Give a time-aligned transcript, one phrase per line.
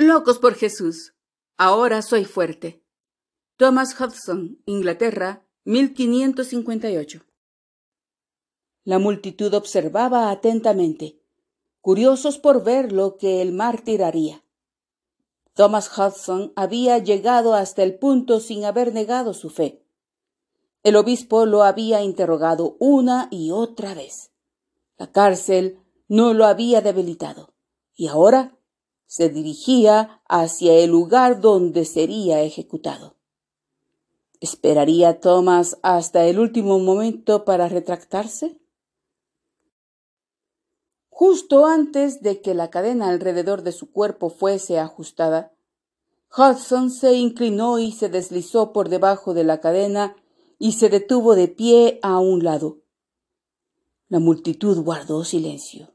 [0.00, 1.14] Locos por Jesús.
[1.56, 2.84] Ahora soy fuerte.
[3.56, 7.24] Thomas Hudson, Inglaterra, 1558.
[8.84, 11.20] La multitud observaba atentamente,
[11.80, 14.44] curiosos por ver lo que el mártir haría.
[15.54, 19.84] Thomas Hudson había llegado hasta el punto sin haber negado su fe.
[20.84, 24.30] El obispo lo había interrogado una y otra vez.
[24.96, 27.52] La cárcel no lo había debilitado.
[27.96, 28.57] Y ahora
[29.08, 33.16] se dirigía hacia el lugar donde sería ejecutado.
[34.38, 38.60] ¿Esperaría Thomas hasta el último momento para retractarse?
[41.08, 45.52] Justo antes de que la cadena alrededor de su cuerpo fuese ajustada,
[46.36, 50.14] Hudson se inclinó y se deslizó por debajo de la cadena
[50.58, 52.82] y se detuvo de pie a un lado.
[54.08, 55.94] La multitud guardó silencio.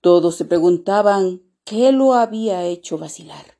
[0.00, 3.58] Todos se preguntaban ¿Qué lo había hecho vacilar?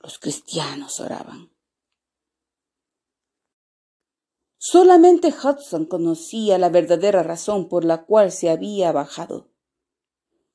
[0.00, 1.52] Los cristianos oraban.
[4.58, 9.52] Solamente Hudson conocía la verdadera razón por la cual se había bajado.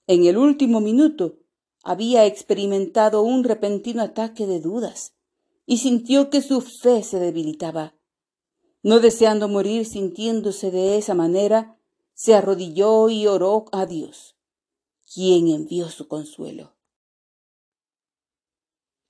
[0.07, 1.37] En el último minuto
[1.83, 5.13] había experimentado un repentino ataque de dudas
[5.65, 7.95] y sintió que su fe se debilitaba.
[8.83, 11.79] No deseando morir sintiéndose de esa manera,
[12.13, 14.35] se arrodilló y oró a Dios
[15.13, 16.75] quien envió su consuelo.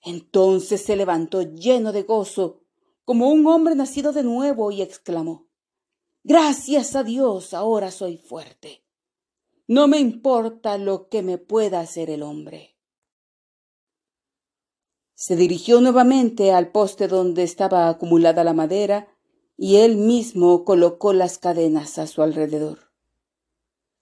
[0.02, 2.63] Entonces se levantó lleno de gozo,
[3.05, 5.47] como un hombre nacido de nuevo, y exclamó,
[6.23, 8.83] Gracias a Dios, ahora soy fuerte.
[9.67, 12.77] No me importa lo que me pueda hacer el hombre.
[15.13, 19.07] Se dirigió nuevamente al poste donde estaba acumulada la madera,
[19.55, 22.91] y él mismo colocó las cadenas a su alrededor.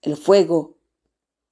[0.02, 0.79] El fuego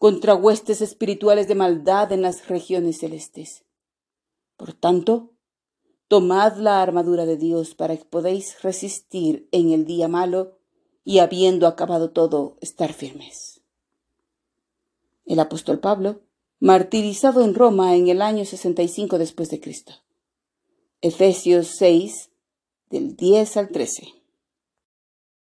[0.00, 3.66] contra huestes espirituales de maldad en las regiones celestes.
[4.56, 5.34] Por tanto,
[6.08, 10.56] tomad la armadura de Dios para que podáis resistir en el día malo
[11.04, 13.60] y habiendo acabado todo, estar firmes.
[15.26, 16.22] El apóstol Pablo,
[16.60, 19.92] martirizado en Roma en el año 65 después de Cristo.
[21.02, 22.30] Efesios 6,
[22.88, 24.19] del 10 al 13.